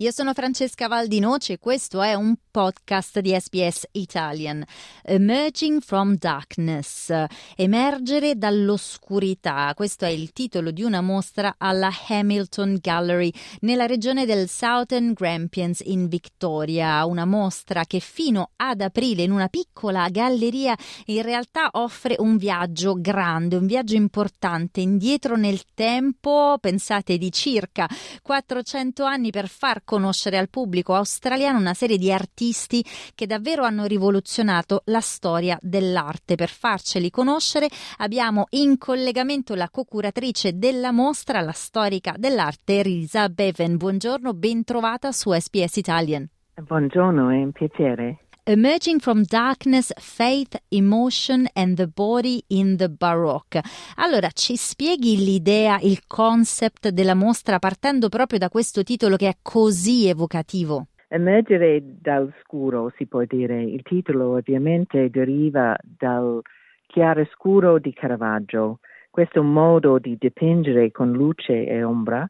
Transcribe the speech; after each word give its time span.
Io 0.00 0.10
sono 0.10 0.34
Francesca 0.34 0.88
Valdinoce 0.88 1.54
e 1.54 1.58
questo 1.58 2.02
è 2.02 2.12
un 2.12 2.34
podcast 2.50 3.20
di 3.20 3.34
SBS 3.34 3.86
Italian. 3.92 4.62
Emerging 5.02 5.80
from 5.80 6.16
Darkness. 6.18 7.10
Emergere 7.56 8.36
dall'oscurità. 8.36 9.72
Questo 9.74 10.04
è 10.04 10.08
il 10.08 10.32
titolo 10.32 10.70
di 10.70 10.82
una 10.82 11.00
mostra 11.00 11.54
alla 11.56 11.90
Hamilton 12.08 12.76
Gallery 12.78 13.32
nella 13.60 13.86
regione 13.86 14.26
del 14.26 14.50
Southern 14.50 15.14
Grampians 15.14 15.80
in 15.82 16.08
Victoria. 16.08 17.02
Una 17.06 17.24
mostra 17.24 17.86
che 17.86 18.00
fino 18.00 18.50
ad 18.56 18.82
aprile 18.82 19.22
in 19.22 19.30
una 19.30 19.48
piccola 19.48 20.10
galleria 20.10 20.76
in 21.06 21.22
realtà 21.22 21.70
offre 21.72 22.16
un 22.18 22.36
viaggio 22.36 23.00
grande, 23.00 23.56
un 23.56 23.64
viaggio 23.64 23.94
importante 23.94 24.82
indietro 24.82 25.36
nel 25.36 25.62
tempo. 25.72 26.58
Pensate 26.60 27.16
di 27.16 27.32
circa 27.32 27.88
400 28.20 29.02
anni 29.02 29.30
per 29.30 29.48
far 29.48 29.84
conoscere 29.86 30.36
al 30.36 30.50
pubblico 30.50 30.94
australiano 30.94 31.58
una 31.58 31.72
serie 31.72 31.96
di 31.96 32.12
artisti 32.12 32.84
che 33.14 33.26
davvero 33.26 33.64
hanno 33.64 33.86
rivoluzionato 33.86 34.82
la 34.86 35.00
storia 35.00 35.58
dell'arte. 35.62 36.34
Per 36.34 36.50
farceli 36.50 37.08
conoscere 37.08 37.68
abbiamo 37.98 38.48
in 38.50 38.76
collegamento 38.76 39.54
la 39.54 39.70
co-curatrice 39.70 40.58
della 40.58 40.92
mostra, 40.92 41.40
la 41.40 41.52
storica 41.52 42.14
dell'arte 42.18 42.82
Risa 42.82 43.30
Beven. 43.30 43.78
Buongiorno, 43.78 44.34
ben 44.34 44.64
trovata 44.64 45.12
su 45.12 45.32
SPS 45.32 45.76
Italian. 45.76 46.28
Buongiorno, 46.58 47.30
è 47.30 47.36
un 47.36 47.52
piacere. 47.52 48.25
Emerging 48.48 49.00
from 49.00 49.24
Darkness, 49.24 49.92
Faith, 49.96 50.56
Emotion 50.68 51.48
and 51.52 51.76
the 51.76 51.88
Body 51.88 52.40
in 52.50 52.76
the 52.76 52.88
Baroque. 52.88 53.60
Allora, 53.96 54.28
ci 54.28 54.54
spieghi 54.54 55.16
l'idea, 55.16 55.78
il 55.82 56.06
concept 56.06 56.90
della 56.90 57.16
mostra 57.16 57.58
partendo 57.58 58.08
proprio 58.08 58.38
da 58.38 58.48
questo 58.48 58.84
titolo 58.84 59.16
che 59.16 59.26
è 59.26 59.34
così 59.42 60.06
evocativo? 60.06 60.86
Emergere 61.08 61.82
dal 61.82 62.32
scuro, 62.40 62.92
si 62.96 63.06
può 63.06 63.24
dire. 63.26 63.64
Il 63.64 63.82
titolo 63.82 64.36
ovviamente 64.36 65.10
deriva 65.10 65.76
dal 65.82 66.40
chiaroscuro 66.86 67.80
di 67.80 67.92
Caravaggio. 67.92 68.78
Questo 69.10 69.42
modo 69.42 69.98
di 69.98 70.16
dipingere 70.16 70.92
con 70.92 71.10
luce 71.10 71.66
e 71.66 71.82
ombra 71.82 72.24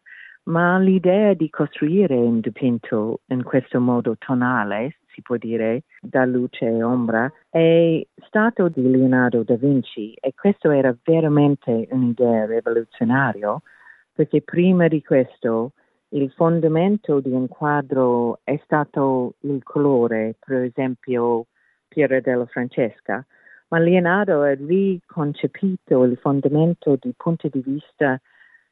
ma 0.47 0.79
l'idea 0.79 1.35
di 1.35 1.51
costruire 1.51 2.15
un 2.15 2.39
dipinto 2.39 3.23
in 3.27 3.43
questo 3.43 3.81
modo 3.81 4.15
tonale 4.17 4.99
si 5.17 5.23
può 5.23 5.37
dire, 5.39 5.85
da 5.99 6.27
luce 6.27 6.67
e 6.67 6.83
ombra, 6.83 7.33
è 7.49 8.07
stato 8.27 8.69
di 8.69 8.89
Leonardo 8.89 9.43
da 9.43 9.57
Vinci. 9.57 10.13
E 10.13 10.35
questo 10.35 10.71
era 10.71 10.95
veramente 11.03 11.89
un'idea 11.91 12.45
rivoluzionaria 12.45 13.59
perché 14.13 14.43
prima 14.43 14.89
di 14.89 15.03
questo 15.03 15.73
il 16.11 16.31
fondamento 16.33 17.21
di 17.21 17.31
un 17.31 17.49
quadro 17.49 18.41
è 18.45 18.61
stato 18.65 19.35
il 19.41 19.63
colore, 19.63 20.37
per 20.39 20.63
esempio 20.63 21.47
Piera 21.89 22.21
della 22.21 22.47
Francesca, 22.47 23.25
ma 23.69 23.79
Leonardo 23.79 24.43
ha 24.43 24.55
riconcepito 24.55 26.05
il 26.05 26.17
fondamento 26.19 26.97
dal 27.01 27.15
punto 27.17 27.49
di 27.49 27.63
vista 27.65 28.21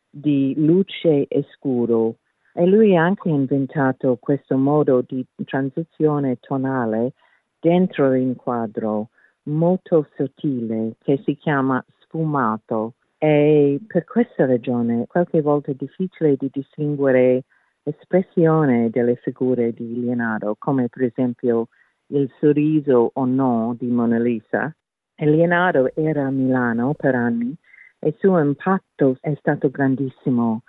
di 0.08 0.54
luce 0.56 1.26
e 1.26 1.44
scuro 1.52 2.16
e 2.56 2.66
lui 2.66 2.96
ha 2.96 3.02
anche 3.02 3.28
inventato 3.28 4.16
questo 4.20 4.56
modo 4.56 5.04
di 5.06 5.26
transizione 5.44 6.38
tonale 6.38 7.12
dentro 7.58 8.14
il 8.14 8.36
quadro 8.36 9.08
molto 9.44 10.06
sottile 10.16 10.94
che 11.02 11.20
si 11.24 11.36
chiama 11.36 11.84
sfumato 11.98 12.94
e 13.18 13.80
per 13.86 14.04
questa 14.04 14.46
ragione 14.46 15.06
qualche 15.08 15.40
volta 15.40 15.72
è 15.72 15.74
difficile 15.74 16.36
di 16.36 16.48
distinguere 16.52 17.42
l'espressione 17.82 18.88
delle 18.90 19.16
figure 19.16 19.72
di 19.72 20.00
Leonardo, 20.00 20.54
come 20.58 20.88
per 20.88 21.02
esempio 21.04 21.68
il 22.08 22.30
sorriso 22.38 23.10
o 23.12 23.24
no 23.24 23.74
di 23.78 23.86
Mona 23.86 24.18
Lisa. 24.18 24.74
E 25.16 25.26
Leonardo 25.26 25.90
era 25.94 26.26
a 26.26 26.30
Milano 26.30 26.94
per 26.94 27.14
anni 27.14 27.54
e 27.98 28.08
il 28.08 28.16
suo 28.18 28.38
impatto 28.38 29.16
è 29.20 29.34
stato 29.38 29.70
grandissimo 29.70 30.62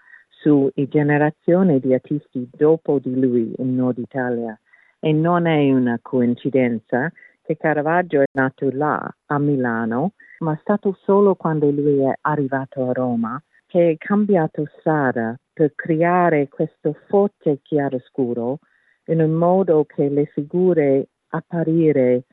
su 0.46 0.70
generazioni 0.76 1.80
di 1.80 1.92
artisti 1.96 2.48
dopo 2.56 3.00
di 3.00 3.20
lui 3.20 3.52
in 3.58 3.76
Nord 3.76 3.98
Italia 3.98 4.56
e 5.00 5.12
non 5.12 5.48
è 5.48 5.72
una 5.72 5.98
coincidenza 6.00 7.12
che 7.42 7.58
Caravaggio 7.58 8.22
è 8.22 8.26
nato 8.34 8.70
là, 8.72 9.12
a 9.26 9.40
Milano, 9.40 10.12
ma 10.40 10.54
è 10.54 10.58
stato 10.62 10.96
solo 11.02 11.34
quando 11.34 11.72
lui 11.72 11.98
è 11.98 12.14
arrivato 12.22 12.88
a 12.88 12.94
Roma 12.94 13.42
che 13.66 13.90
è 13.90 13.98
cambiato 13.98 14.70
strada 14.78 15.36
per 15.52 15.74
creare 15.74 16.48
questo 16.48 16.96
forte 17.08 17.58
chiaroscuro 17.64 18.60
in 19.06 19.22
un 19.22 19.32
modo 19.32 19.84
che 19.86 20.10
le 20.10 20.26
figure 20.26 21.08
apparire 21.30 22.26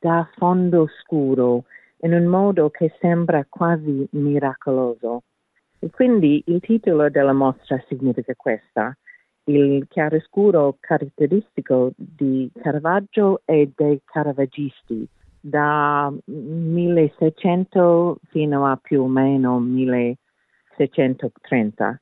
da 0.00 0.28
fondo 0.34 0.88
scuro 1.00 1.66
in 1.98 2.12
un 2.12 2.24
modo 2.24 2.70
che 2.70 2.92
sembra 2.98 3.46
quasi 3.48 4.08
miracoloso. 4.10 5.22
E 5.84 5.90
quindi 5.90 6.40
il 6.46 6.60
titolo 6.60 7.10
della 7.10 7.32
mostra 7.32 7.76
significa 7.88 8.36
questa, 8.36 8.96
il 9.46 9.84
chiaroscuro 9.88 10.76
caratteristico 10.78 11.90
di 11.96 12.48
Caravaggio 12.54 13.42
e 13.44 13.72
dei 13.74 14.00
caravaggisti 14.04 15.04
da 15.40 16.08
1600 16.26 18.20
fino 18.28 18.64
a 18.64 18.78
più 18.80 19.02
o 19.02 19.08
meno 19.08 19.58
1630. 19.58 22.00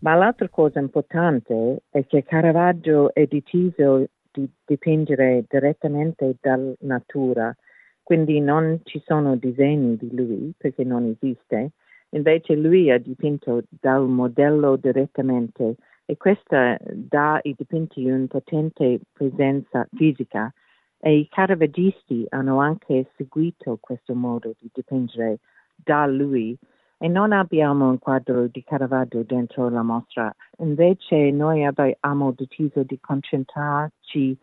Ma 0.00 0.14
l'altra 0.16 0.48
cosa 0.48 0.80
importante 0.80 1.82
è 1.90 2.04
che 2.04 2.24
Caravaggio 2.24 3.14
è 3.14 3.26
deciso 3.26 4.04
di 4.32 4.50
dipingere 4.64 5.44
direttamente 5.48 6.34
dalla 6.40 6.74
natura, 6.80 7.56
quindi 8.02 8.40
non 8.40 8.80
ci 8.82 9.00
sono 9.06 9.36
disegni 9.36 9.96
di 9.96 10.12
lui 10.12 10.52
perché 10.58 10.82
non 10.82 11.04
esiste, 11.04 11.70
Invece 12.14 12.54
lui 12.56 12.90
ha 12.90 12.98
dipinto 12.98 13.62
dal 13.68 14.06
modello 14.06 14.76
direttamente 14.76 15.76
e 16.04 16.16
questo 16.16 16.56
dà 16.92 17.40
ai 17.42 17.54
dipinti 17.56 18.04
una 18.04 18.26
potente 18.26 19.00
presenza 19.12 19.86
fisica. 19.94 20.52
E 20.98 21.16
i 21.16 21.28
caravaggisti 21.28 22.26
hanno 22.28 22.60
anche 22.60 23.10
seguito 23.16 23.78
questo 23.80 24.14
modo 24.14 24.54
di 24.60 24.70
dipingere 24.72 25.38
da 25.74 26.06
lui. 26.06 26.56
E 26.98 27.08
non 27.08 27.32
abbiamo 27.32 27.88
un 27.88 27.98
quadro 27.98 28.46
di 28.46 28.62
Caravaggio 28.62 29.24
dentro 29.24 29.68
la 29.68 29.82
mostra, 29.82 30.32
invece 30.58 31.32
noi 31.32 31.64
abbiamo 31.64 32.32
deciso 32.36 32.84
di 32.84 33.00
concentrarci 33.00 34.38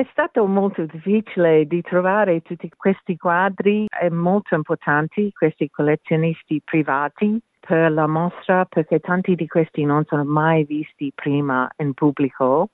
È 0.00 0.06
stato 0.12 0.46
molto 0.46 0.86
difficile 0.86 1.66
di 1.66 1.82
trovare 1.82 2.40
tutti 2.40 2.70
questi 2.74 3.18
quadri 3.18 3.86
molto 4.08 4.54
importanti, 4.54 5.30
questi 5.30 5.68
collezionisti 5.68 6.62
privati 6.64 7.38
per 7.60 7.92
la 7.92 8.06
mostra 8.06 8.64
perché 8.64 9.00
tanti 9.00 9.34
di 9.34 9.46
questi 9.46 9.84
non 9.84 10.06
sono 10.06 10.24
mai 10.24 10.64
visti 10.64 11.12
prima 11.14 11.68
in 11.76 11.92
pubblico, 11.92 12.70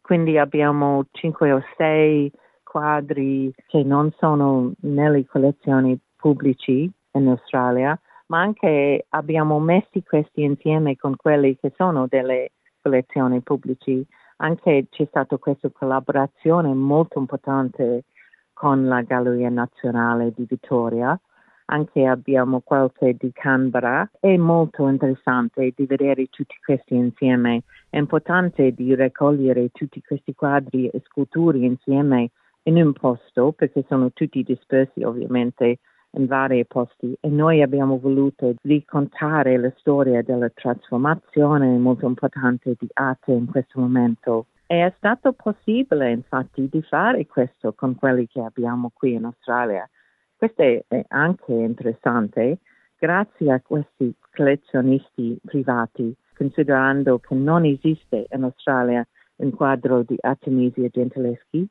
quindi 0.00 0.38
abbiamo 0.38 1.04
cinque 1.10 1.52
o 1.52 1.62
sei 1.76 2.32
quadri 2.62 3.52
che 3.66 3.82
non 3.82 4.10
sono 4.16 4.72
nelle 4.80 5.26
collezioni 5.26 6.00
pubblici 6.16 6.90
in 7.12 7.28
Australia, 7.28 8.00
ma 8.28 8.40
anche 8.40 9.04
abbiamo 9.10 9.60
messo 9.60 10.00
questi 10.06 10.42
insieme 10.42 10.96
con 10.96 11.16
quelli 11.16 11.54
che 11.54 11.70
sono 11.76 12.06
delle 12.08 12.52
collezioni 12.80 13.42
pubbliche 13.42 14.06
anche 14.36 14.86
c'è 14.90 15.06
stata 15.06 15.36
questa 15.36 15.70
collaborazione 15.70 16.72
molto 16.74 17.18
importante 17.18 18.04
con 18.52 18.86
la 18.86 19.02
Galleria 19.02 19.48
Nazionale 19.48 20.32
di 20.34 20.46
Vittoria. 20.48 21.18
Anche 21.66 22.04
abbiamo 22.04 22.60
qualche 22.60 23.16
di 23.18 23.30
Canberra. 23.32 24.08
È 24.20 24.36
molto 24.36 24.88
interessante 24.88 25.72
di 25.74 25.86
vedere 25.86 26.26
tutti 26.26 26.54
questi 26.64 26.94
insieme. 26.94 27.62
È 27.88 27.98
importante 27.98 28.72
di 28.72 28.94
raccogliere 28.94 29.70
tutti 29.72 30.02
questi 30.02 30.34
quadri 30.34 30.88
e 30.88 31.00
sculture 31.04 31.58
insieme 31.58 32.30
in 32.64 32.76
un 32.76 32.92
posto 32.92 33.52
perché 33.52 33.84
sono 33.88 34.12
tutti 34.12 34.42
dispersi 34.42 35.02
ovviamente 35.02 35.78
in 36.12 36.26
vari 36.26 36.64
posti 36.66 37.16
e 37.20 37.28
noi 37.28 37.62
abbiamo 37.62 37.98
voluto 37.98 38.54
raccontare 38.62 39.56
la 39.56 39.72
storia 39.76 40.22
della 40.22 40.50
trasformazione 40.50 41.78
molto 41.78 42.06
importante 42.06 42.74
di 42.78 42.88
arte 42.94 43.32
in 43.32 43.46
questo 43.46 43.80
momento. 43.80 44.46
E 44.66 44.86
è 44.86 44.92
stato 44.96 45.32
possibile 45.32 46.10
infatti 46.10 46.68
di 46.70 46.82
fare 46.82 47.26
questo 47.26 47.72
con 47.72 47.94
quelli 47.94 48.26
che 48.26 48.40
abbiamo 48.40 48.90
qui 48.92 49.14
in 49.14 49.24
Australia. 49.24 49.88
Questo 50.36 50.62
è 50.62 51.04
anche 51.08 51.52
interessante 51.52 52.58
grazie 52.98 53.52
a 53.52 53.60
questi 53.60 54.14
collezionisti 54.30 55.38
privati, 55.44 56.14
considerando 56.36 57.18
che 57.18 57.34
non 57.34 57.64
esiste 57.64 58.26
in 58.30 58.44
Australia 58.44 59.06
un 59.36 59.50
quadro 59.50 60.02
di 60.02 60.16
Artemisia 60.20 60.88
Gentileschi, 60.88 61.66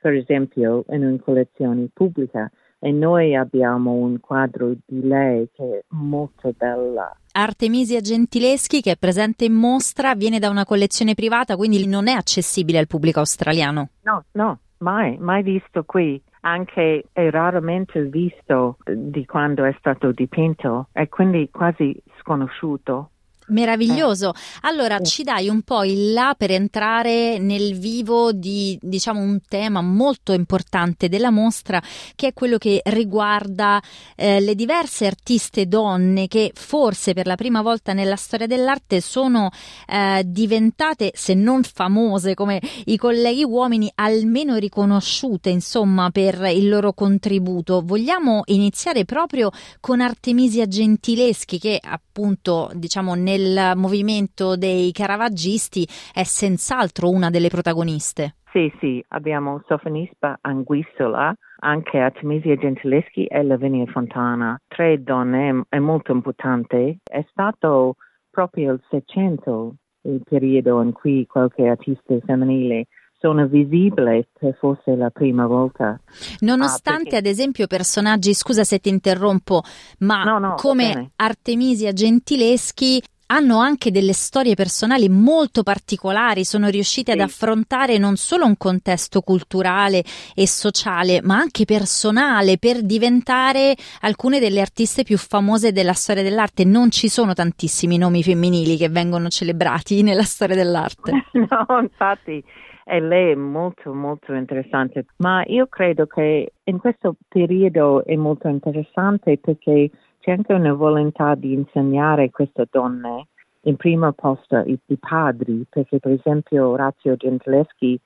per 0.00 0.14
esempio 0.14 0.84
in 0.90 1.04
una 1.04 1.18
collezione 1.18 1.88
pubblica 1.92 2.50
e 2.78 2.92
noi 2.92 3.34
abbiamo 3.34 3.92
un 3.92 4.20
quadro 4.20 4.74
di 4.84 5.06
lei 5.06 5.48
che 5.52 5.78
è 5.78 5.84
molto 5.88 6.52
bella. 6.56 7.14
Artemisia 7.32 8.00
Gentileschi, 8.00 8.80
che 8.80 8.92
è 8.92 8.96
presente 8.96 9.44
in 9.44 9.54
mostra, 9.54 10.14
viene 10.14 10.38
da 10.38 10.48
una 10.48 10.64
collezione 10.64 11.14
privata, 11.14 11.56
quindi 11.56 11.86
non 11.86 12.08
è 12.08 12.12
accessibile 12.12 12.78
al 12.78 12.86
pubblico 12.86 13.18
australiano. 13.18 13.90
No, 14.02 14.24
no, 14.32 14.58
mai, 14.78 15.16
mai 15.18 15.42
visto 15.42 15.84
qui. 15.84 16.22
Anche 16.40 17.06
è 17.12 17.28
raramente 17.28 18.02
visto 18.04 18.76
di 18.84 19.26
quando 19.26 19.64
è 19.64 19.74
stato 19.78 20.12
dipinto 20.12 20.88
e 20.92 21.08
quindi 21.08 21.50
quasi 21.50 21.94
sconosciuto. 22.20 23.10
Meraviglioso. 23.48 24.32
Allora 24.62 24.98
ci 25.00 25.22
dai 25.22 25.48
un 25.48 25.62
po' 25.62 25.84
il 25.84 26.12
là 26.12 26.34
per 26.36 26.50
entrare 26.50 27.38
nel 27.38 27.78
vivo 27.78 28.32
di 28.32 28.76
diciamo 28.82 29.20
un 29.20 29.38
tema 29.48 29.80
molto 29.82 30.32
importante 30.32 31.08
della 31.08 31.30
mostra 31.30 31.80
che 32.16 32.28
è 32.28 32.32
quello 32.32 32.58
che 32.58 32.80
riguarda 32.86 33.80
eh, 34.16 34.40
le 34.40 34.56
diverse 34.56 35.06
artiste 35.06 35.66
donne 35.66 36.26
che 36.26 36.50
forse 36.54 37.12
per 37.12 37.26
la 37.26 37.36
prima 37.36 37.62
volta 37.62 37.92
nella 37.92 38.16
storia 38.16 38.48
dell'arte 38.48 39.00
sono 39.00 39.50
eh, 39.86 40.22
diventate 40.26 41.12
se 41.14 41.34
non 41.34 41.62
famose 41.62 42.34
come 42.34 42.60
i 42.86 42.96
colleghi 42.96 43.44
uomini 43.44 43.90
almeno 43.94 44.56
riconosciute 44.56 45.50
insomma 45.50 46.10
per 46.10 46.50
il 46.52 46.68
loro 46.68 46.92
contributo. 46.92 47.80
Vogliamo 47.84 48.42
iniziare 48.46 49.04
proprio 49.04 49.50
con 49.78 50.00
Artemisia 50.00 50.66
Gentileschi 50.66 51.60
che 51.60 51.78
appunto 51.80 52.70
diciamo 52.74 53.14
nel 53.14 53.34
nel 53.36 53.76
movimento 53.76 54.56
dei 54.56 54.92
caravaggisti 54.92 55.86
è 56.12 56.24
senz'altro 56.24 57.10
una 57.10 57.30
delle 57.30 57.48
protagoniste. 57.48 58.36
Sì, 58.52 58.72
sì, 58.80 59.04
abbiamo 59.08 59.62
Sofonispa 59.66 60.38
Anguissola, 60.40 61.34
anche 61.58 61.98
Artemisia 61.98 62.56
Gentileschi 62.56 63.26
e 63.26 63.42
Lavinia 63.42 63.84
Fontana, 63.86 64.58
tre 64.66 65.02
donne, 65.02 65.64
è 65.68 65.78
molto 65.78 66.12
importante. 66.12 66.98
È 67.02 67.24
stato 67.30 67.96
proprio 68.30 68.72
il 68.72 68.82
Seicento 68.88 69.74
il 70.02 70.22
periodo 70.24 70.80
in 70.82 70.92
cui 70.92 71.26
qualche 71.26 71.66
artista 71.66 72.14
femminile 72.24 72.86
sono 73.18 73.46
visibili 73.46 74.26
per 74.38 74.56
forse 74.58 74.94
la 74.94 75.10
prima 75.10 75.46
volta. 75.46 75.98
Nonostante, 76.40 76.90
ah, 76.90 77.02
perché... 77.02 77.16
ad 77.16 77.26
esempio, 77.26 77.66
personaggi, 77.66 78.34
scusa 78.34 78.62
se 78.62 78.78
ti 78.78 78.88
interrompo, 78.88 79.62
ma 80.00 80.22
no, 80.22 80.38
no, 80.38 80.54
come 80.54 81.10
Artemisia 81.16 81.92
Gentileschi 81.92 83.02
hanno 83.26 83.58
anche 83.58 83.90
delle 83.90 84.12
storie 84.12 84.54
personali 84.54 85.08
molto 85.08 85.62
particolari, 85.62 86.44
sono 86.44 86.68
riusciti 86.68 87.10
sì. 87.10 87.16
ad 87.16 87.24
affrontare 87.24 87.98
non 87.98 88.16
solo 88.16 88.44
un 88.44 88.56
contesto 88.56 89.20
culturale 89.20 90.02
e 90.34 90.46
sociale, 90.46 91.20
ma 91.22 91.36
anche 91.36 91.64
personale 91.64 92.58
per 92.58 92.82
diventare 92.82 93.74
alcune 94.02 94.38
delle 94.38 94.60
artiste 94.60 95.02
più 95.02 95.18
famose 95.18 95.72
della 95.72 95.92
storia 95.92 96.22
dell'arte. 96.22 96.64
Non 96.64 96.90
ci 96.90 97.08
sono 97.08 97.32
tantissimi 97.32 97.98
nomi 97.98 98.22
femminili 98.22 98.76
che 98.76 98.88
vengono 98.88 99.28
celebrati 99.28 100.02
nella 100.04 100.22
storia 100.22 100.56
dell'arte. 100.56 101.12
No, 101.46 101.80
infatti. 101.80 102.42
E 102.84 103.00
lei 103.00 103.32
è 103.32 103.34
molto 103.34 103.92
molto 103.92 104.32
interessante, 104.32 105.06
ma 105.18 105.42
io 105.46 105.66
credo 105.66 106.06
che 106.06 106.52
in 106.64 106.78
questo 106.78 107.16
periodo 107.28 108.04
è 108.04 108.14
molto 108.14 108.48
interessante 108.48 109.38
perché 109.38 109.90
c'è 110.26 110.32
anche 110.32 110.54
una 110.54 110.72
volontà 110.72 111.36
di 111.36 111.52
insegnare 111.52 112.30
queste 112.30 112.66
donne 112.68 113.28
in 113.60 113.76
primo 113.76 114.10
posto 114.10 114.56
i, 114.56 114.76
i 114.86 114.96
padri, 114.96 115.64
perché 115.70 116.00
per 116.00 116.10
esempio 116.10 116.66
Orazio 116.66 117.14
Gentileschi, 117.14 117.96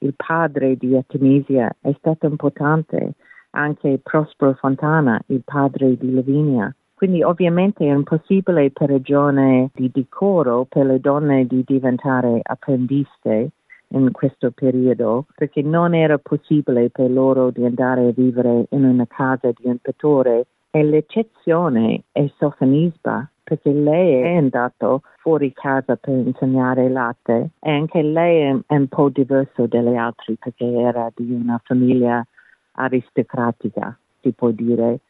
il 0.00 0.14
padre 0.14 0.76
di 0.76 0.94
Artemisia, 0.94 1.74
è 1.80 1.90
stato 1.96 2.26
importante, 2.26 3.12
anche 3.52 3.98
Prospero 4.02 4.52
Fontana, 4.60 5.18
il 5.28 5.40
padre 5.42 5.96
di 5.96 6.12
Lavinia. 6.12 6.70
Quindi 6.92 7.22
ovviamente 7.22 7.82
è 7.86 7.94
impossibile 7.94 8.70
per 8.72 8.90
ragione 8.90 9.70
di 9.72 9.90
decoro 9.90 10.66
per 10.68 10.84
le 10.84 11.00
donne 11.00 11.46
di 11.46 11.64
diventare 11.66 12.40
apprendiste 12.42 13.52
in 13.88 14.12
questo 14.12 14.50
periodo, 14.50 15.24
perché 15.34 15.62
non 15.62 15.94
era 15.94 16.18
possibile 16.18 16.90
per 16.90 17.10
loro 17.10 17.50
di 17.50 17.64
andare 17.64 18.08
a 18.08 18.12
vivere 18.12 18.66
in 18.68 18.84
una 18.84 19.06
casa 19.06 19.48
di 19.48 19.66
un 19.66 19.78
pittore 19.78 20.44
e 20.70 20.84
l'eccezione 20.84 22.04
è 22.12 22.30
Sofonisba, 22.36 23.28
perché 23.42 23.72
lei 23.72 24.20
è 24.22 24.36
andato 24.36 25.02
fuori 25.18 25.52
casa 25.52 25.96
per 25.96 26.14
insegnare 26.14 26.88
latte 26.88 27.50
e 27.58 27.70
anche 27.70 28.02
lei 28.02 28.62
è 28.66 28.74
un 28.74 28.86
po' 28.86 29.08
diverso 29.08 29.66
dalle 29.66 29.96
altre 29.96 30.36
perché 30.38 30.64
era 30.64 31.10
di 31.14 31.32
una 31.32 31.60
famiglia 31.64 32.24
aristocratica, 32.72 33.96
si 34.20 34.30
può 34.32 34.50
dire. 34.50 35.00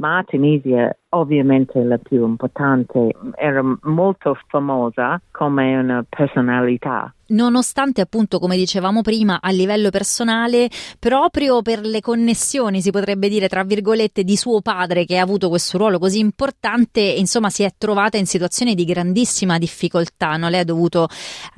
Ma 0.00 0.24
Tunisia 0.26 0.96
ovviamente 1.10 1.82
la 1.82 1.98
più 1.98 2.26
importante, 2.26 3.14
era 3.36 3.62
molto 3.82 4.34
famosa 4.46 5.20
come 5.30 5.76
una 5.76 6.02
personalità. 6.08 7.12
Nonostante 7.28 8.00
appunto 8.00 8.38
come 8.38 8.56
dicevamo 8.56 9.02
prima 9.02 9.40
a 9.42 9.50
livello 9.50 9.90
personale 9.90 10.68
proprio 10.98 11.60
per 11.60 11.80
le 11.80 12.00
connessioni 12.00 12.80
si 12.80 12.90
potrebbe 12.90 13.28
dire 13.28 13.46
tra 13.46 13.62
virgolette 13.62 14.24
di 14.24 14.36
suo 14.36 14.62
padre 14.62 15.04
che 15.04 15.18
ha 15.18 15.22
avuto 15.22 15.48
questo 15.48 15.78
ruolo 15.78 15.98
così 15.98 16.18
importante 16.18 17.00
insomma 17.00 17.50
si 17.50 17.62
è 17.62 17.70
trovata 17.78 18.16
in 18.16 18.26
situazioni 18.26 18.74
di 18.74 18.84
grandissima 18.84 19.58
difficoltà 19.58 20.36
no? 20.38 20.48
lei 20.48 20.60
ha 20.60 20.64
dovuto 20.64 21.06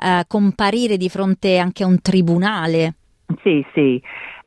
eh, 0.03 0.25
comparire 0.27 0.99
di 0.99 1.09
fronte 1.09 1.57
anche 1.57 1.85
a 1.85 1.87
un 1.87 2.03
tribunale. 2.03 2.95
Sì 3.43 3.65
sì 3.73 4.03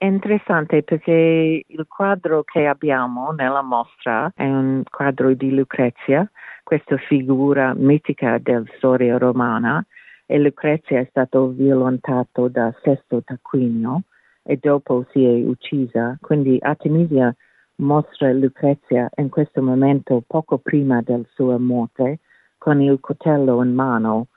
è 0.06 0.08
interessante 0.08 0.84
perché 0.84 1.64
il 1.66 1.86
quadro 1.88 2.44
che 2.44 2.68
abbiamo 2.68 3.32
nella 3.32 3.64
mostra 3.64 4.32
è 4.36 4.46
un 4.46 4.84
quadro 4.88 5.34
di 5.34 5.54
Lucrezia 5.54 6.30
questa 6.64 6.98
figura 6.98 7.74
mitica 7.74 8.38
della 8.38 8.64
storia 8.78 9.18
romana 9.18 9.84
e 10.28 10.38
Lucrezia 10.38 11.00
è 11.00 11.08
stato 11.10 11.48
violentato 11.48 12.48
da 12.48 12.72
Sesto 12.84 13.24
Tarquinio 13.24 14.04
e 14.44 14.58
dopo 14.62 15.06
si 15.12 15.24
è 15.24 15.44
uccisa. 15.44 16.18
Quindi 16.22 16.58
Artemisia 16.60 17.36
mostra 17.78 18.32
Lucrezia 18.32 19.10
in 19.16 19.30
questo 19.30 19.62
momento 19.62 20.24
poco 20.26 20.60
prima 20.60 21.02
della 21.02 21.26
sua 21.34 21.58
morte 21.58 22.20
con 22.60 22.80
il 22.80 23.00
coltello 23.00 23.64
in 23.64 23.74
mano. 23.74 24.28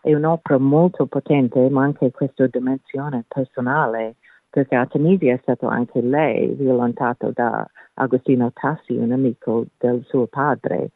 È 0.00 0.12
un'opera 0.12 0.58
molto 0.58 1.06
potente, 1.06 1.68
ma 1.70 1.82
anche 1.82 2.10
questa 2.10 2.46
dimensione 2.46 3.24
personale, 3.26 4.16
perché 4.54 4.76
Artemisia 4.76 5.34
è 5.34 5.38
stato 5.42 5.66
anche 5.66 6.00
lei 6.00 6.46
violentato 6.54 7.32
da 7.34 7.68
Agostino 7.94 8.52
Tassi, 8.54 8.92
un 8.92 9.10
amico 9.10 9.66
del 9.76 10.04
suo 10.06 10.28
padre. 10.28 10.90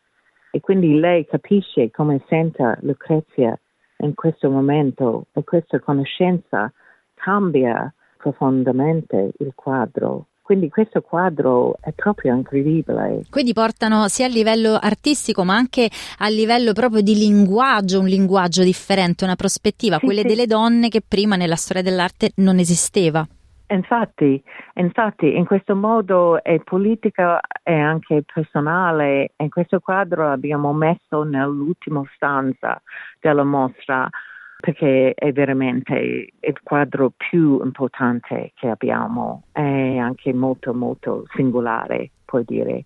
E 0.53 0.61
quindi 0.61 0.95
lei 0.95 1.27
capisce 1.27 1.91
come 1.91 2.23
senta 2.29 2.79
Lucrezia 2.83 3.59
in 3.99 4.15
questo 4.15 4.49
momento 4.49 5.27
e 5.33 5.43
questa 5.43 5.81
conoscenza 5.81 6.73
cambia 7.15 7.93
profondamente 8.17 9.33
il 9.39 9.51
quadro. 9.57 10.27
Quindi 10.41 10.69
questo 10.69 11.01
quadro 11.01 11.79
è 11.81 11.91
proprio 11.91 12.37
incredibile. 12.37 13.23
Quindi 13.29 13.53
portano 13.55 14.07
sia 14.07 14.27
a 14.27 14.29
livello 14.29 14.79
artistico 14.81 15.43
ma 15.43 15.57
anche 15.57 15.91
a 16.19 16.29
livello 16.29 16.73
proprio 16.73 17.01
di 17.01 17.17
linguaggio, 17.17 17.99
un 17.99 18.07
linguaggio 18.07 18.63
differente, 18.63 19.25
una 19.25 19.35
prospettiva, 19.35 19.99
sì, 19.99 20.05
quelle 20.05 20.21
sì. 20.21 20.29
delle 20.29 20.47
donne 20.47 20.89
che 20.89 21.03
prima 21.07 21.35
nella 21.35 21.57
storia 21.57 21.83
dell'arte 21.83 22.31
non 22.37 22.61
esisteva. 22.61 23.27
Infatti, 23.71 24.43
infatti, 24.75 25.37
in 25.37 25.45
questo 25.45 25.77
modo 25.77 26.43
è 26.43 26.59
politica 26.61 27.39
e 27.63 27.75
anche 27.75 28.23
personale. 28.23 29.33
In 29.37 29.51
questo 29.51 29.81
quadro 29.81 30.31
abbiamo 30.31 30.73
messo 30.73 31.23
nell'ultima 31.23 32.03
stanza 32.15 32.81
della 33.21 33.45
mostra 33.45 34.09
perché 34.61 35.13
è 35.15 35.33
veramente 35.33 36.33
il 36.41 36.63
quadro 36.63 37.13
più 37.17 37.63
importante 37.63 38.53
che 38.55 38.69
abbiamo 38.69 39.45
e 39.53 39.99
anche 39.99 40.33
molto 40.33 40.75
molto 40.75 41.25
singolare, 41.35 42.11
puoi 42.25 42.45
dire. 42.45 42.85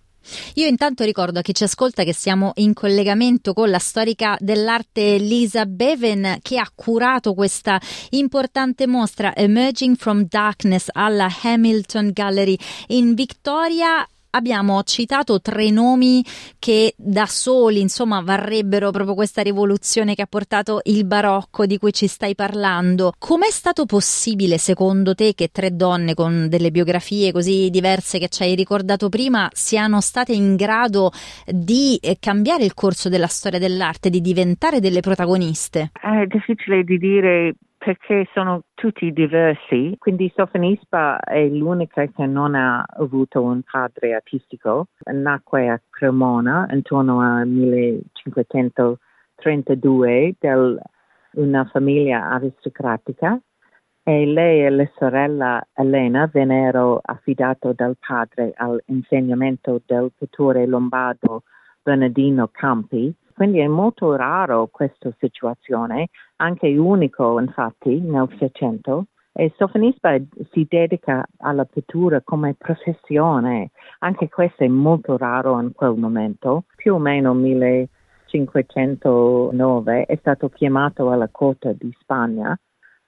Io 0.54 0.66
intanto 0.66 1.04
ricordo 1.04 1.38
a 1.38 1.42
chi 1.42 1.54
ci 1.54 1.64
ascolta 1.64 2.04
che 2.04 2.14
siamo 2.14 2.52
in 2.56 2.72
collegamento 2.72 3.52
con 3.52 3.70
la 3.70 3.78
storica 3.78 4.36
dell'arte 4.38 5.18
Lisa 5.18 5.66
Beven 5.66 6.38
che 6.42 6.58
ha 6.58 6.70
curato 6.74 7.34
questa 7.34 7.80
importante 8.10 8.86
mostra 8.86 9.34
Emerging 9.34 9.96
from 9.96 10.26
Darkness 10.28 10.88
alla 10.92 11.28
Hamilton 11.42 12.10
Gallery 12.12 12.56
in 12.88 13.14
Victoria 13.14 14.06
abbiamo 14.32 14.82
citato 14.82 15.40
tre 15.40 15.70
nomi 15.70 16.24
che 16.58 16.94
da 16.96 17.26
soli, 17.26 17.80
insomma, 17.80 18.20
varrebbero 18.20 18.90
proprio 18.90 19.14
questa 19.14 19.42
rivoluzione 19.42 20.14
che 20.14 20.22
ha 20.22 20.26
portato 20.26 20.80
il 20.84 21.04
barocco 21.04 21.66
di 21.66 21.78
cui 21.78 21.92
ci 21.92 22.06
stai 22.06 22.34
parlando. 22.34 23.12
Com'è 23.18 23.50
stato 23.50 23.86
possibile, 23.86 24.58
secondo 24.58 25.14
te, 25.14 25.34
che 25.34 25.48
tre 25.52 25.74
donne 25.74 26.14
con 26.14 26.48
delle 26.48 26.70
biografie 26.70 27.32
così 27.32 27.70
diverse 27.70 28.18
che 28.18 28.28
ci 28.28 28.42
hai 28.42 28.54
ricordato 28.54 29.08
prima 29.08 29.48
siano 29.52 30.00
state 30.00 30.32
in 30.32 30.56
grado 30.56 31.10
di 31.46 31.98
eh, 32.00 32.16
cambiare 32.18 32.64
il 32.64 32.74
corso 32.74 33.08
della 33.08 33.26
storia 33.26 33.58
dell'arte, 33.58 34.10
di 34.10 34.20
diventare 34.20 34.80
delle 34.80 35.00
protagoniste? 35.00 35.90
È 35.92 36.26
difficile 36.26 36.84
di 36.84 36.98
dire 36.98 37.54
perché 37.84 38.28
sono 38.32 38.62
tutti 38.74 39.12
diversi, 39.12 39.96
quindi 39.98 40.32
Sofonispa 40.36 41.18
è 41.18 41.44
l'unica 41.48 42.06
che 42.06 42.26
non 42.26 42.54
ha 42.54 42.84
avuto 42.88 43.42
un 43.42 43.62
padre 43.68 44.14
artistico, 44.14 44.86
nacque 45.12 45.68
a 45.68 45.80
Cremona 45.90 46.68
intorno 46.70 47.18
al 47.20 47.48
1532 47.48 50.36
da 50.38 50.76
una 51.32 51.64
famiglia 51.64 52.30
aristocratica. 52.30 53.36
E 54.04 54.26
lei 54.26 54.64
e 54.64 54.70
la 54.70 54.88
sorella 54.96 55.60
Elena 55.74 56.30
vennero 56.32 57.00
affidate 57.02 57.74
dal 57.74 57.96
padre 57.98 58.52
all'insegnamento 58.54 59.82
del 59.84 60.12
pittore 60.16 60.66
lombardo 60.66 61.42
Bernardino 61.82 62.48
Campi 62.52 63.12
quindi 63.34 63.60
è 63.60 63.66
molto 63.66 64.14
raro 64.16 64.68
questa 64.70 65.10
situazione, 65.18 66.08
anche 66.36 66.68
unico 66.76 67.40
infatti 67.40 68.00
nel 68.00 68.28
Seicento. 68.38 69.06
E 69.34 69.50
Sofonisba 69.56 70.18
si 70.50 70.66
dedica 70.68 71.24
alla 71.38 71.64
pittura 71.64 72.20
come 72.22 72.54
professione, 72.54 73.70
anche 74.00 74.28
questo 74.28 74.62
è 74.62 74.68
molto 74.68 75.16
raro 75.16 75.58
in 75.58 75.72
quel 75.72 75.96
momento, 75.96 76.64
più 76.76 76.92
o 76.94 76.98
meno 76.98 77.32
1509 77.32 80.04
è 80.04 80.16
stato 80.16 80.50
chiamato 80.50 81.10
alla 81.10 81.30
corte 81.30 81.74
di 81.78 81.90
Spagna 81.98 82.54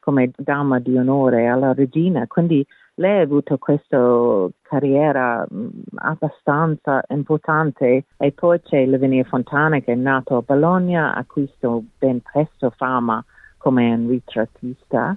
come 0.05 0.31
dama 0.37 0.81
di 0.81 0.99
onore 0.99 1.47
alla 1.47 1.73
regina, 1.73 2.27
quindi 2.27 2.65
lei 2.97 3.19
ha 3.19 3.23
avuto 3.23 3.59
questa 3.59 4.47
carriera 4.63 5.45
mm, 5.53 5.69
abbastanza 5.97 7.03
importante 7.09 8.05
e 8.17 8.33
poi 8.33 8.61
c'è 8.61 8.87
Lavinia 8.87 9.25
Fontana 9.25 9.81
che 9.81 9.93
è 9.93 9.97
nato 9.97 10.37
a 10.37 10.43
Bologna, 10.43 11.13
ha 11.13 11.19
acquisito 11.19 11.83
ben 11.99 12.21
presto 12.21 12.71
fama 12.71 13.25
come 13.59 13.95
un 13.95 14.09
ritrattista 14.09 15.17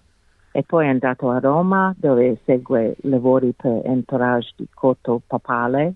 e 0.51 0.63
poi 0.63 0.85
è 0.85 0.89
andato 0.89 1.29
a 1.29 1.39
Roma 1.39 1.93
dove 1.95 2.39
segue 2.45 2.95
lavori 3.01 3.53
per 3.55 3.81
entourage 3.85 4.53
di 4.55 4.67
corto 4.73 5.21
papale. 5.27 5.93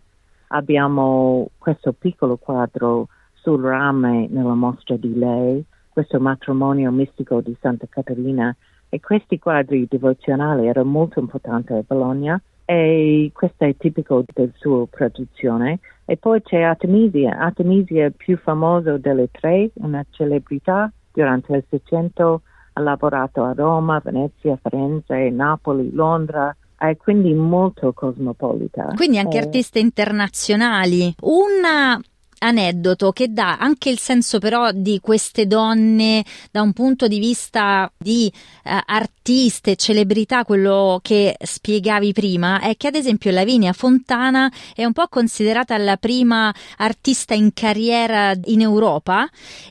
Abbiamo 0.50 1.50
questo 1.58 1.94
piccolo 1.94 2.38
quadro 2.38 3.08
sul 3.34 3.64
rame 3.64 4.28
nella 4.30 4.54
mostra 4.54 4.98
di 4.98 5.18
lei, 5.18 5.66
questo 5.90 6.20
matrimonio 6.20 6.92
mistico 6.92 7.42
di 7.42 7.56
Santa 7.60 7.88
Caterina 7.90 8.56
e 8.94 9.00
questi 9.00 9.40
quadri 9.40 9.88
devozionali 9.90 10.68
erano 10.68 10.90
molto 10.90 11.20
importanti 11.22 11.72
a 11.72 11.82
Bologna 11.88 12.40
e 12.66 13.32
questo 13.34 13.64
è 13.64 13.74
tipico 13.78 14.26
della 14.34 14.52
sua 14.56 14.86
produzione. 14.86 15.80
E 16.04 16.18
poi 16.18 16.42
c'è 16.42 16.62
Artemisia, 16.62 17.38
Artemisia 17.38 18.12
più 18.12 18.38
famosa 18.38 18.98
delle 18.98 19.30
tre, 19.32 19.72
una 19.76 20.06
celebrità 20.10 20.92
durante 21.14 21.56
il 21.56 21.64
Seicento, 21.70 22.42
ha 22.74 22.82
lavorato 22.82 23.44
a 23.44 23.54
Roma, 23.54 24.02
Venezia, 24.04 24.60
Firenze, 24.62 25.30
Napoli, 25.30 25.90
Londra, 25.94 26.54
è 26.78 26.98
quindi 26.98 27.34
molto 27.34 27.94
cosmopolita. 27.94 28.92
Quindi 28.96 29.20
anche 29.20 29.38
eh. 29.38 29.42
artiste 29.42 29.80
internazionali. 29.80 31.16
Una 31.22 31.98
aneddoto 32.44 33.12
che 33.12 33.28
dà 33.30 33.58
anche 33.58 33.90
il 33.90 34.00
senso 34.00 34.40
però 34.40 34.72
di 34.72 35.00
queste 35.00 35.46
donne 35.46 36.24
da 36.52 36.62
un 36.62 36.74
punto 36.74 37.08
di 37.08 37.20
vista 37.20 37.92
di 37.98 38.32
eh, 38.64 38.80
artiste, 38.86 39.76
celebrità, 39.76 40.44
quello 40.44 41.00
che 41.02 41.36
spiegavi 41.40 42.14
prima, 42.14 42.60
è 42.60 42.76
che 42.76 42.88
ad 42.88 42.96
esempio 42.96 43.32
Lavinia 43.32 43.74
Fontana 43.74 44.52
è 44.76 44.84
un 44.84 44.94
po' 44.94 45.08
considerata 45.08 45.78
la 45.78 45.98
prima 45.98 46.54
artista 46.78 47.34
in 47.34 47.52
carriera 47.54 48.34
in 48.46 48.62
Europa 48.62 49.28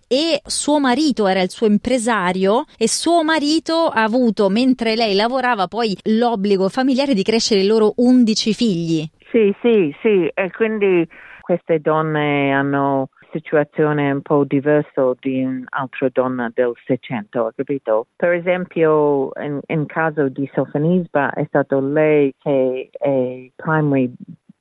e 0.06 0.40
suo 0.44 0.78
marito 0.78 1.26
era 1.26 1.42
il 1.42 1.50
suo 1.50 1.66
impresario 1.66 2.64
e 2.78 2.88
suo 2.88 3.24
marito 3.24 3.86
ha 3.86 4.02
avuto, 4.02 4.48
mentre 4.48 4.94
lei 4.94 5.14
lavorava, 5.14 5.66
poi 5.66 5.96
l'obbligo 6.04 6.68
familiare 6.68 7.14
di 7.14 7.22
crescere 7.22 7.60
i 7.60 7.66
loro 7.66 7.94
undici 7.96 8.54
figli. 8.54 9.08
Sì, 9.30 9.54
sì, 9.62 9.94
sì, 10.02 10.28
e 10.34 10.50
quindi 10.50 11.06
queste 11.50 11.80
donne 11.80 12.52
hanno 12.52 13.08
situazione 13.32 14.12
un 14.12 14.22
po' 14.22 14.44
diversa 14.44 15.12
di 15.18 15.42
un'altra 15.42 16.08
donna 16.12 16.48
del 16.54 16.74
Seicento, 16.86 17.52
capito? 17.56 18.06
Per 18.14 18.30
esempio, 18.30 19.30
in, 19.42 19.58
in 19.66 19.86
caso 19.86 20.28
di 20.28 20.48
Sofonisba 20.54 21.32
è 21.32 21.44
stato 21.48 21.80
lei 21.80 22.32
che 22.38 22.90
è 22.92 23.50
primary 23.56 24.12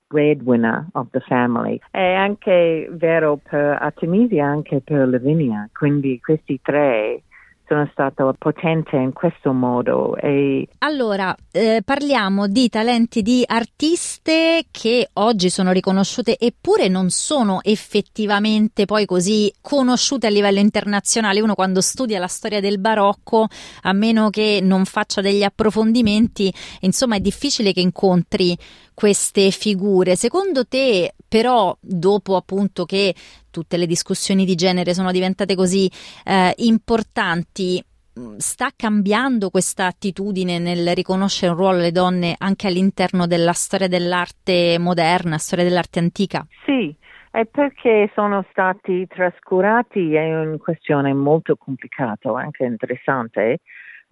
breadwinner 0.08 0.88
of 0.94 1.10
the 1.12 1.20
family. 1.20 1.80
È 1.92 2.14
anche 2.16 2.88
vero 2.92 3.38
per 3.38 3.78
Artemisia, 3.80 4.48
anche 4.48 4.82
per 4.84 5.08
Lavinia, 5.08 5.70
quindi 5.72 6.20
questi 6.20 6.60
tre 6.60 7.22
sono 7.70 7.88
stato 7.92 8.34
potente 8.38 8.96
in 8.96 9.14
questo 9.14 9.54
modo. 9.54 10.16
E... 10.16 10.68
Allora, 10.80 11.36
eh, 11.52 11.84
parliamo 11.86 12.48
di 12.48 12.68
talenti 12.68 13.22
di 13.22 13.44
artiste 13.46 14.66
che 14.72 15.10
oggi 15.14 15.52
sono 15.52 15.72
riconosciute 15.72 16.36
eppure 16.38 16.88
non 16.88 17.12
sono 17.12 17.60
effettivamente 17.62 18.86
poi 18.86 19.06
così 19.06 19.54
conosciute 19.62 20.26
a 20.26 20.32
livello 20.32 20.60
internazionale. 20.60 21.42
Uno 21.42 21.54
quando 21.54 21.82
studia 21.82 22.18
la 22.18 22.28
storia 22.28 22.60
del 22.60 22.80
barocco, 22.80 23.48
a 23.84 23.94
meno 23.94 24.32
che 24.32 24.60
non 24.64 24.86
faccia 24.86 25.22
degli 25.22 25.44
approfondimenti, 25.44 26.52
insomma 26.82 27.18
è 27.18 27.20
difficile 27.20 27.72
che 27.72 27.82
incontri 27.82 28.58
queste 29.00 29.52
figure. 29.52 30.18
Secondo 30.18 30.66
te, 30.66 31.14
però, 31.26 31.74
dopo 31.80 32.36
appunto 32.36 32.84
che 32.84 33.16
tutte 33.50 33.78
le 33.78 33.86
discussioni 33.86 34.46
di 34.46 34.56
genere 34.56 34.94
sono 34.94 35.12
diventate 35.12 35.56
così 35.56 35.90
eh, 36.26 36.54
importanti, 36.58 37.84
mm, 38.20 38.38
sta 38.38 38.70
cambiando 38.76 39.50
questa 39.50 39.86
attitudine 39.86 40.60
nel 40.60 40.94
riconoscere 40.94 41.52
un 41.52 41.58
ruolo 41.58 41.78
alle 41.78 41.92
donne 41.92 42.36
anche 42.38 42.68
all'interno 42.68 43.28
della 43.28 43.54
storia 43.54 43.88
dell'arte 43.88 44.78
moderna, 44.80 45.38
storia 45.38 45.66
dell'arte 45.66 46.00
antica? 46.00 46.46
Sì, 46.66 46.96
è 47.32 47.46
perché 47.46 48.10
sono 48.16 48.44
stati 48.50 49.06
trascurati, 49.08 50.16
è 50.16 50.40
una 50.40 50.58
questione 50.58 51.14
molto 51.14 51.56
complicata, 51.56 52.32
anche 52.32 52.64
interessante. 52.64 53.60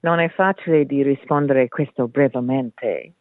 Non 0.01 0.19
è 0.19 0.29
facile 0.29 0.85
di 0.85 1.01
rispondere 1.01 1.63
a 1.63 1.67
questo 1.67 2.07
brevemente 2.07 3.13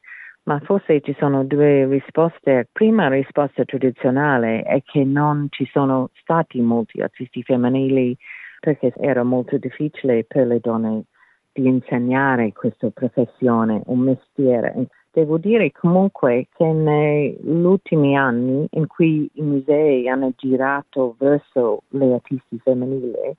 ma 0.46 0.60
forse 0.60 1.00
ci 1.00 1.14
sono 1.18 1.44
due 1.44 1.86
risposte. 1.86 2.68
Prima 2.72 3.08
risposta 3.08 3.64
tradizionale 3.64 4.62
è 4.62 4.82
che 4.82 5.04
non 5.04 5.48
ci 5.50 5.68
sono 5.72 6.10
stati 6.20 6.60
molti 6.60 7.00
artisti 7.00 7.42
femminili 7.42 8.16
perché 8.60 8.92
era 8.96 9.24
molto 9.24 9.58
difficile 9.58 10.24
per 10.24 10.46
le 10.46 10.60
donne 10.60 11.04
di 11.52 11.66
insegnare 11.66 12.52
questa 12.52 12.90
professione, 12.90 13.82
un 13.86 13.98
mestiere. 14.00 14.86
Devo 15.10 15.38
dire 15.38 15.72
comunque 15.72 16.46
che 16.54 16.64
negli 16.64 17.64
ultimi 17.64 18.16
anni 18.16 18.66
in 18.70 18.86
cui 18.86 19.28
i 19.32 19.42
musei 19.42 20.08
hanno 20.08 20.32
girato 20.36 21.16
verso 21.18 21.82
le 21.88 22.12
artisti 22.12 22.58
femminili, 22.58 23.34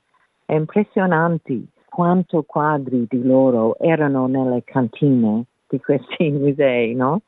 è 0.46 0.56
impressionante 0.56 1.68
quanto 1.88 2.44
quadri 2.44 3.06
di 3.08 3.24
loro 3.24 3.78
erano 3.80 4.28
nelle 4.28 4.64
cantine 4.66 5.46
di 5.68 5.80
questi 5.80 6.30
musei, 6.32 6.94
no? 6.96 7.22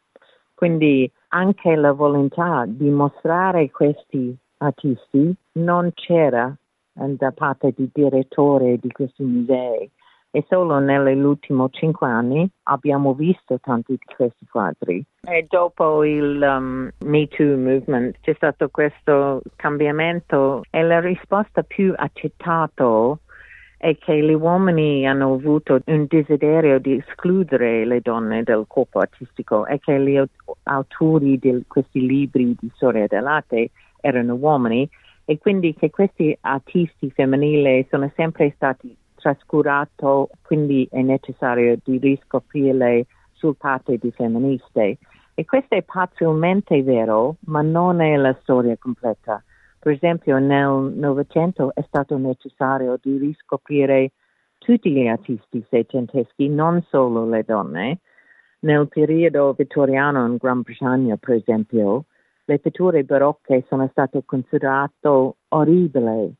Quindi 0.53 1.10
anche 1.29 1.75
la 1.75 1.93
volontà 1.93 2.65
di 2.67 2.89
mostrare 2.89 3.69
questi 3.72 4.36
artisti 4.58 5.34
non 5.53 5.91
c'era 5.93 6.53
da 6.91 7.31
parte 7.31 7.74
del 7.75 7.89
direttore 7.93 8.77
di 8.77 8.91
questi 8.91 9.24
musei 9.24 9.89
e 10.31 10.46
solo 10.48 10.77
negli 10.79 11.22
ultimi 11.22 11.65
cinque 11.72 12.08
anni 12.08 12.48
abbiamo 12.63 13.13
visto 13.13 13.58
tanti 13.60 13.93
di 13.93 14.13
questi 14.15 14.46
quadri. 14.46 15.03
E 15.22 15.46
dopo 15.50 16.03
il 16.03 16.41
um, 16.41 16.89
Me 17.05 17.27
Too 17.27 17.58
movement 17.58 18.17
c'è 18.22 18.34
stato 18.36 18.69
questo 18.69 19.41
cambiamento 19.55 20.63
e 20.69 20.84
la 20.84 21.00
risposta 21.00 21.63
più 21.63 21.93
accettata 21.96 23.17
è 23.79 23.98
che 23.98 24.21
gli 24.21 24.33
uomini 24.33 25.07
hanno 25.07 25.36
avuto 25.36 25.79
un 25.86 26.05
desiderio 26.09 26.79
di 26.79 26.98
escludere 26.98 27.86
le 27.86 28.01
donne 28.01 28.43
dal 28.43 28.65
corpo 28.67 29.00
artistico 29.00 29.65
e 29.65 29.79
che 29.79 29.98
gli 30.01 30.21
autori 30.63 31.39
di 31.39 31.63
questi 31.65 32.05
libri 32.05 32.53
di 32.59 32.69
storia 32.75 33.07
dell'arte 33.07 33.69
erano 34.01 34.33
uomini 34.33 34.88
e 35.24 35.38
quindi 35.38 35.74
che 35.75 35.91
questi 35.91 36.38
artisti 36.41 37.09
femminili 37.09 37.88
sono 37.89 38.12
sempre 38.17 38.51
stati 38.53 38.93
trascurati, 39.15 40.05
quindi 40.41 40.86
è 40.91 41.01
necessario 41.01 41.77
di 41.81 42.00
riscoprirle 42.00 43.05
sul 43.31 43.55
parte 43.55 43.98
di 43.98 44.12
femministe. 44.12 44.98
E 45.33 45.45
questo 45.45 45.75
è 45.75 45.83
parzialmente 45.83 46.83
vero, 46.83 47.38
ma 47.45 47.62
non 47.62 48.01
è 48.01 48.17
la 48.17 48.36
storia 48.41 48.75
completa. 48.77 49.41
Per 49.79 49.93
esempio 49.93 50.38
nel 50.39 50.91
Novecento 50.93 51.74
è 51.74 51.81
stato 51.88 52.17
necessario 52.17 52.98
di 53.01 53.17
riscoprire 53.17 54.12
tutti 54.57 54.91
gli 54.91 55.07
artisti 55.07 55.65
settecenteschi, 55.69 56.50
non 56.50 56.83
solo 56.89 57.25
le 57.25 57.43
donne. 57.43 58.00
Nel 58.59 58.89
periodo 58.89 59.53
vittoriano 59.57 60.25
in 60.25 60.36
Gran 60.36 60.62
Bretagna, 60.62 61.15
per 61.15 61.36
esempio, 61.36 62.03
le 62.43 62.59
pitture 62.59 63.05
barocche 63.05 63.63
sono 63.69 63.88
state 63.91 64.24
considerate 64.25 65.36
orribili, 65.48 66.36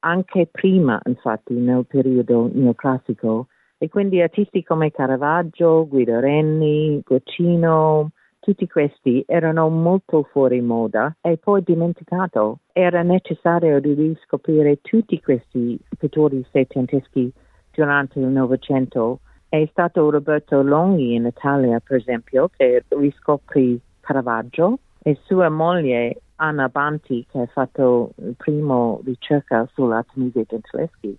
anche 0.00 0.48
prima, 0.50 1.00
infatti, 1.04 1.54
nel 1.54 1.86
periodo 1.86 2.50
neoclassico. 2.52 3.46
E 3.78 3.88
quindi 3.88 4.20
artisti 4.20 4.64
come 4.64 4.90
Caravaggio, 4.90 5.86
Guido 5.86 6.18
Renni, 6.18 7.00
Guccino, 7.04 8.10
tutti 8.42 8.66
questi 8.66 9.22
erano 9.28 9.68
molto 9.68 10.24
fuori 10.24 10.60
moda 10.60 11.14
e 11.20 11.36
poi 11.36 11.62
dimenticato. 11.62 12.58
Era 12.72 13.02
necessario 13.02 13.78
riscoprire 13.78 14.80
tutti 14.80 15.20
questi 15.20 15.78
pittori 15.96 16.44
settecenteschi 16.50 17.32
durante 17.70 18.18
il 18.18 18.26
Novecento. 18.26 19.20
È 19.48 19.64
stato 19.70 20.10
Roberto 20.10 20.60
Longhi 20.60 21.14
in 21.14 21.26
Italia, 21.26 21.78
per 21.78 21.98
esempio, 21.98 22.50
che 22.56 22.84
riscoprì 22.88 23.80
Caravaggio 24.00 24.80
e 25.00 25.16
sua 25.22 25.48
moglie 25.48 26.22
Anna 26.36 26.68
Banti 26.68 27.24
che 27.30 27.38
ha 27.38 27.46
fatto 27.46 28.10
il 28.16 28.34
primo 28.36 29.00
ricerca 29.04 29.68
sull'Artemisia 29.72 30.42
Gentileschi. 30.48 31.16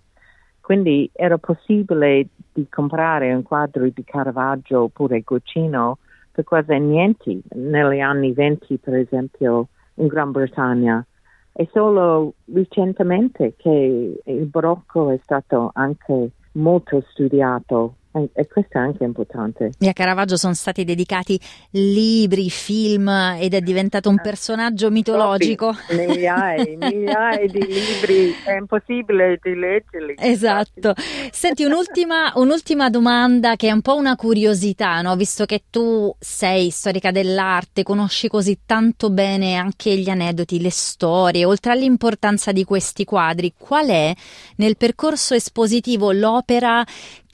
Quindi 0.60 1.08
era 1.14 1.38
possibile 1.38 2.26
di 2.52 2.68
comprare 2.68 3.32
un 3.32 3.42
quadro 3.42 3.88
di 3.88 4.04
Caravaggio 4.04 4.82
oppure 4.82 5.22
Guccino 5.22 5.96
per 6.34 6.42
quasi 6.42 6.76
niente 6.80 7.40
negli 7.52 8.00
anni 8.00 8.32
venti, 8.32 8.76
per 8.76 8.96
esempio, 8.96 9.68
in 9.94 10.08
Gran 10.08 10.32
Bretagna. 10.32 11.06
È 11.52 11.64
solo 11.70 12.34
recentemente 12.52 13.54
che 13.56 14.20
il 14.24 14.46
barocco 14.46 15.10
è 15.10 15.20
stato 15.22 15.70
anche 15.72 16.30
molto 16.54 17.04
studiato 17.10 17.94
e 18.32 18.46
questo 18.46 18.78
è 18.78 18.80
anche 18.80 19.02
importante. 19.02 19.72
E 19.78 19.88
a 19.88 19.92
Caravaggio 19.92 20.36
sono 20.36 20.54
stati 20.54 20.84
dedicati 20.84 21.38
libri, 21.70 22.48
film 22.48 23.08
ed 23.08 23.54
è 23.54 23.60
diventato 23.60 24.08
un 24.08 24.20
personaggio 24.20 24.90
mitologico. 24.90 25.74
Migliaia, 25.90 26.64
migliaia 26.78 27.46
di 27.46 27.66
libri, 27.66 28.34
è 28.44 28.52
impossibile 28.52 29.38
di 29.42 29.54
leggerli. 29.54 30.14
Esatto. 30.18 30.94
Senti, 31.32 31.64
un'ultima, 31.64 32.32
un'ultima, 32.36 32.88
domanda 32.88 33.56
che 33.56 33.68
è 33.68 33.72
un 33.72 33.82
po' 33.82 33.96
una 33.96 34.14
curiosità, 34.14 35.00
no? 35.02 35.16
visto 35.16 35.44
che 35.44 35.64
tu 35.70 36.14
sei 36.18 36.70
storica 36.70 37.10
dell'arte, 37.10 37.82
conosci 37.82 38.28
così 38.28 38.60
tanto 38.64 39.10
bene 39.10 39.56
anche 39.56 39.96
gli 39.96 40.08
aneddoti, 40.08 40.60
le 40.60 40.70
storie, 40.70 41.44
oltre 41.44 41.72
all'importanza 41.72 42.52
di 42.52 42.62
questi 42.62 43.04
quadri, 43.04 43.54
qual 43.56 43.88
è 43.88 44.14
nel 44.56 44.76
percorso 44.76 45.34
espositivo 45.34 46.12
l'opera 46.12 46.84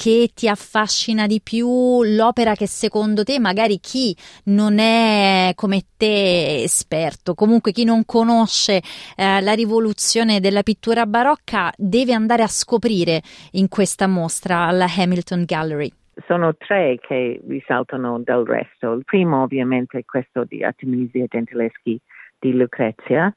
che 0.00 0.30
ti 0.33 0.49
affascina 0.49 1.26
di 1.26 1.42
più, 1.45 2.02
l'opera 2.02 2.54
che 2.54 2.66
secondo 2.66 3.23
te 3.23 3.38
magari 3.38 3.80
chi 3.80 4.16
non 4.45 4.78
è 4.78 5.52
come 5.54 5.83
te 5.99 6.63
esperto, 6.63 7.34
comunque 7.34 7.71
chi 7.71 7.84
non 7.84 8.06
conosce 8.06 8.80
eh, 9.15 9.43
la 9.43 9.52
rivoluzione 9.52 10.41
della 10.41 10.63
pittura 10.63 11.04
barocca 11.04 11.71
deve 11.76 12.15
andare 12.15 12.43
a 12.43 12.47
scoprire 12.47 13.21
in 13.52 13.69
questa 13.69 14.06
mostra 14.06 14.60
alla 14.60 14.86
Hamilton 14.86 15.45
Gallery? 15.45 15.93
Sono 16.26 16.54
tre 16.56 16.97
che 16.99 17.39
risaltano 17.47 18.21
dal 18.25 18.47
resto. 18.47 18.93
Il 18.93 19.04
primo 19.04 19.43
ovviamente 19.43 19.99
è 19.99 20.04
questo 20.06 20.45
di 20.45 20.65
Artemisia 20.65 21.26
Gentileschi 21.28 22.00
di 22.39 22.56
Lucrezia. 22.56 23.30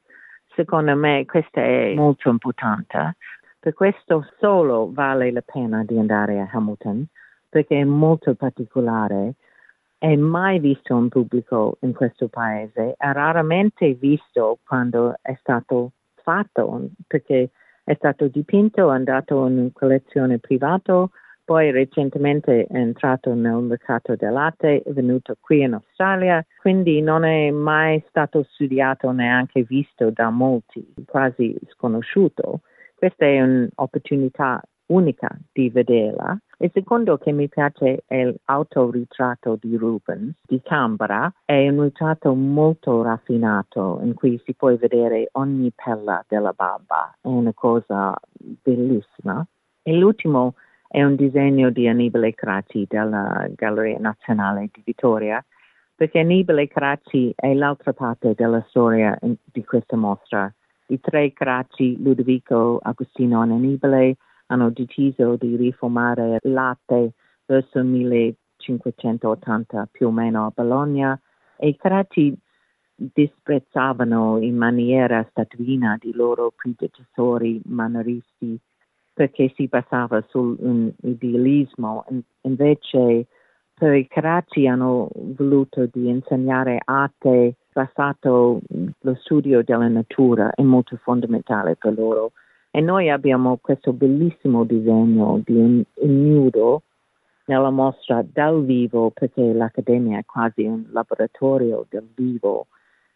Secondo 0.56 0.95
me 0.95 1.26
questo 1.26 1.60
è 1.60 1.93
molto 1.93 2.30
importante 2.30 3.17
per 3.63 3.73
questo 3.73 4.28
solo 4.39 4.91
vale 4.91 5.32
la 5.32 5.41
pena 5.41 5.86
di 5.86 5.97
andare 5.97 6.41
a 6.41 6.49
Hamilton 6.52 7.06
perché 7.47 7.80
è 7.80 7.86
molto 7.86 8.34
particolare 8.34 9.36
è 9.97 10.17
mai 10.17 10.60
visto 10.60 10.97
in 10.97 11.08
pubblico 11.08 11.78
in 11.80 11.93
questo 11.93 12.28
paese, 12.28 12.95
è 12.97 13.12
raramente 13.13 13.93
visto 13.93 14.58
quando 14.67 15.17
è 15.21 15.34
stato 15.39 15.91
fatto, 16.15 16.89
perché 17.08 17.52
è 17.86 17.93
stato 17.95 18.28
dipinto, 18.28 18.91
è 18.91 18.95
andato 18.95 19.47
in 19.47 19.71
collezione 19.71 20.39
privata, 20.39 21.08
poi 21.45 21.71
recentemente 21.71 22.65
è 22.65 22.76
entrato 22.76 23.34
nel 23.34 23.62
mercato 23.62 24.17
dell'arte, 24.17 24.82
è 24.82 24.91
venuto 24.91 25.38
qui 25.39 25.62
in 25.62 25.76
Australia, 25.76 26.45
quindi 26.60 26.99
non 26.99 27.23
è 27.23 27.49
mai 27.52 28.04
stato 28.10 28.45
studiato 28.52 29.10
neanche 29.12 29.63
visto 29.63 30.10
da 30.10 30.30
molti, 30.30 30.86
quasi 31.06 31.56
sconosciuto. 31.69 32.60
Questa 33.04 33.26
è 33.26 33.42
un'opportunità 33.42 34.62
unica 34.86 35.28
di 35.52 35.70
vederla. 35.70 36.38
Il 36.60 36.72
secondo 36.74 37.18
che 37.18 37.34
mi 37.34 37.50
piace 37.50 38.04
è 38.08 38.34
l'autoritratto 38.46 39.58
di 39.60 39.76
Rubens 39.76 40.34
di 40.48 40.62
Canberra. 40.63 41.30
È 41.44 41.68
un 41.68 41.84
ritratto 41.84 42.34
molto 42.34 43.04
raffinato 43.04 44.00
in 44.04 44.13
cui 44.13 44.42
si 44.46 44.54
può 44.54 44.74
vedere 44.78 45.28
ogni 45.34 45.70
pella 45.76 46.24
della 46.30 46.54
barba. 46.54 47.13
È 47.20 47.28
una 47.28 47.52
cosa 47.54 48.16
bellissima. 48.38 49.46
E 49.82 49.94
l'ultimo 49.98 50.54
è 50.88 51.04
un 51.04 51.18
disegno 51.18 51.72
di 51.72 51.89
Annibale 51.89 52.34
Cracci 52.34 52.86
della 52.88 53.50
Galleria 53.54 54.00
Nazionale 54.00 54.70
di 54.72 54.82
Vittoria, 54.82 55.44
perché 55.94 56.20
Annibale 56.20 56.70
Cracci 56.70 57.34
è 57.36 57.54
l'altra 57.54 57.92
parte 57.92 58.34
della 58.34 58.63
storia 58.70 59.20
di 59.20 59.66
questa 59.66 59.98
mostra 59.98 60.50
i 60.88 61.00
tre 61.00 61.34
cracci 61.34 62.02
Ludovico, 62.02 62.80
Agostino 62.82 63.43
e 63.43 63.52
Annibale 63.52 64.15
hanno 64.48 64.69
deciso 64.69 65.36
di 65.36 65.56
riformare 65.56 66.39
l'arte 66.43 67.13
verso 67.46 67.80
il 67.80 67.86
1580 67.86 69.88
più 69.91 70.08
o 70.08 70.12
meno 70.12 70.46
a 70.46 70.52
Bologna 70.54 71.19
e 71.58 71.69
i 71.69 71.76
cracci 71.76 72.36
disprezzavano 72.96 74.38
in 74.39 74.56
maniera 74.56 75.26
statuina 75.30 75.98
di 76.00 76.13
loro 76.13 76.54
predecessori 76.56 77.62
maneristi 77.65 78.60
perché 79.13 79.52
si 79.56 79.67
basava 79.67 80.24
sull'idealismo. 80.28 82.06
Invece 82.41 83.28
per 83.74 83.93
i 83.93 84.08
cracci 84.08 84.67
hanno 84.67 85.10
voluto 85.13 85.88
di 85.91 86.10
insegnare 86.10 86.80
arte 86.84 87.56
basato 87.73 88.62
lo 88.99 89.15
studio 89.15 89.63
della 89.63 89.88
natura 89.88 90.51
è 90.51 90.62
molto 90.62 90.97
fondamentale 91.01 91.75
per 91.75 91.97
loro. 91.97 92.31
E 92.71 92.81
noi 92.81 93.09
abbiamo 93.09 93.57
questo 93.62 93.93
bellissimo 93.93 94.63
disegno 94.63 95.41
di 95.43 95.55
un 95.55 95.83
ignudo 95.95 96.83
nella 97.45 97.69
mostra 97.69 98.23
dal 98.25 98.63
vivo 98.63 99.12
perché 99.12 99.53
l'Accademia 99.53 100.19
è 100.19 100.25
quasi 100.25 100.63
un 100.63 100.86
laboratorio 100.91 101.86
del 101.89 102.07
vivo. 102.15 102.67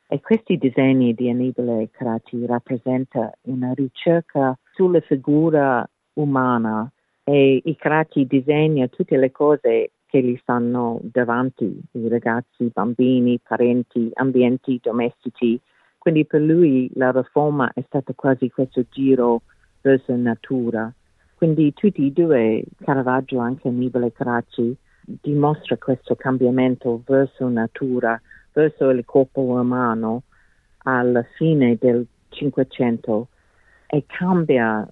E 0.07 0.21
questi 0.21 0.57
disegni 0.57 1.13
di 1.13 1.29
Annibale 1.29 1.89
Caracci 1.91 2.45
rappresentano 2.45 3.33
una 3.43 3.73
ricerca 3.73 4.57
sulla 4.73 5.01
figura 5.01 5.87
umana. 6.13 6.89
E 7.23 7.61
i 7.63 7.75
Caracci 7.75 8.25
disegna 8.25 8.87
tutte 8.87 9.17
le 9.17 9.31
cose 9.31 9.91
che 10.07 10.21
gli 10.23 10.37
stanno 10.41 10.99
davanti, 11.03 11.79
i 11.91 12.07
ragazzi, 12.07 12.63
i 12.63 12.71
bambini, 12.73 13.39
parenti, 13.39 14.09
ambienti 14.13 14.79
domestici. 14.81 15.59
Quindi 15.97 16.25
per 16.25 16.41
lui 16.41 16.89
la 16.95 17.11
riforma 17.11 17.71
è 17.73 17.83
stata 17.85 18.13
quasi 18.13 18.49
questo 18.49 18.85
giro 18.89 19.41
verso 19.81 20.15
natura. 20.15 20.91
Quindi 21.35 21.73
tutti 21.73 22.07
e 22.07 22.11
due, 22.11 22.63
Caravaggio 22.83 23.39
anche 23.39 23.67
Annibale 23.67 24.11
Caracci, 24.13 24.75
dimostra 25.05 25.77
questo 25.77 26.15
cambiamento 26.15 27.01
verso 27.05 27.47
natura, 27.49 28.19
verso 28.53 28.89
il 28.89 29.05
corpo 29.05 29.41
umano 29.41 30.23
alla 30.79 31.23
fine 31.35 31.77
del 31.79 32.07
Cinquecento 32.29 33.27
e 33.87 34.03
cambia 34.07 34.87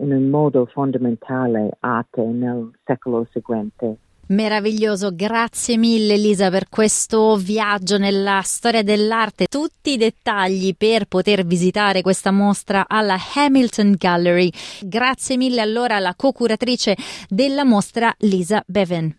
in 0.00 0.12
un 0.12 0.28
modo 0.28 0.66
fondamentale 0.66 1.76
arte 1.80 2.22
nel 2.22 2.70
secolo 2.84 3.26
seguente. 3.30 3.96
Meraviglioso, 4.30 5.10
grazie 5.12 5.76
mille 5.76 6.14
Elisa 6.14 6.50
per 6.50 6.68
questo 6.68 7.34
viaggio 7.34 7.98
nella 7.98 8.40
storia 8.42 8.84
dell'arte, 8.84 9.46
tutti 9.46 9.94
i 9.94 9.96
dettagli 9.96 10.76
per 10.78 11.06
poter 11.06 11.44
visitare 11.44 12.00
questa 12.00 12.30
mostra 12.30 12.84
alla 12.86 13.16
Hamilton 13.34 13.96
Gallery. 13.98 14.50
Grazie 14.82 15.36
mille 15.36 15.60
allora 15.60 15.96
alla 15.96 16.14
co-curatrice 16.14 16.94
della 17.28 17.64
mostra 17.64 18.14
Lisa 18.18 18.62
Bevan. 18.66 19.12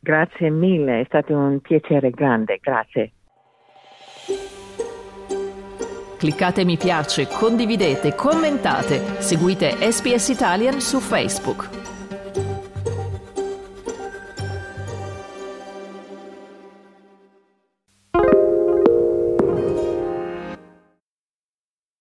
Grazie 0.00 0.48
mille, 0.48 1.02
è 1.02 1.04
stato 1.04 1.34
un 1.34 1.60
piacere 1.60 2.08
grande, 2.08 2.58
grazie. 2.58 3.12
Cliccate 6.16 6.64
mi 6.64 6.78
piace, 6.78 7.28
condividete, 7.28 8.14
commentate, 8.14 9.20
seguite 9.20 9.72
SPS 9.90 10.28
Italian 10.28 10.80
su 10.80 11.00
Facebook. 11.00 11.87